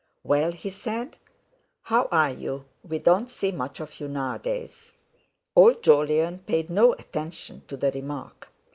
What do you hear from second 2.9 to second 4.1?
don't see much of you